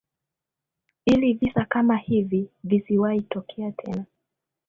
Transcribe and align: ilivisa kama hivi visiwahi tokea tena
ilivisa 1.05 1.65
kama 1.65 1.97
hivi 1.97 2.49
visiwahi 2.63 3.21
tokea 3.21 3.71
tena 3.71 4.05